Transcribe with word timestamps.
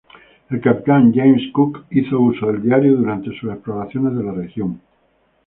El 0.49 0.59
capitán 0.61 1.13
James 1.13 1.51
Cook 1.53 1.85
hizo 1.91 2.19
uso 2.19 2.47
del 2.47 2.63
diario 2.63 2.97
durante 2.97 3.29
sus 3.39 3.51
exploraciones 3.51 4.15
de 4.17 4.23
la 4.23 4.31
región. 4.31 4.81